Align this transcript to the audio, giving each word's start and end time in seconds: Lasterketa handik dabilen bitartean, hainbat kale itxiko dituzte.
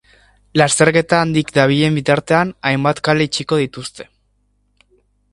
Lasterketa 0.59 1.17
handik 1.25 1.51
dabilen 1.57 1.99
bitartean, 1.99 2.53
hainbat 2.69 3.01
kale 3.09 3.27
itxiko 3.29 3.59
dituzte. 3.65 4.07